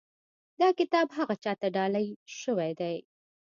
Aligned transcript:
دا 0.59 0.67
کتاب 0.79 1.07
هغه 1.17 1.35
چا 1.43 1.53
ته 1.61 1.67
ډالۍ 1.75 2.07
شوی 2.39 2.71
دی. 2.79 2.95